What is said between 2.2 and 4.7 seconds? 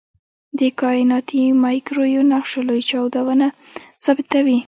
نقشه لوی چاودنه ثابتوي.